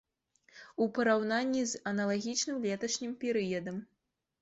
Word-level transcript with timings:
У 0.85 0.87
параўнанні 0.95 1.63
з 1.73 1.83
аналагічным 1.93 2.57
леташнім 2.67 3.17
перыядам. 3.25 3.83